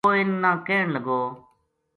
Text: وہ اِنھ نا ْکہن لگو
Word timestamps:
وہ 0.05 0.11
اِنھ 0.19 0.33
نا 0.43 0.51
ْکہن 0.65 0.87
لگو 0.95 1.21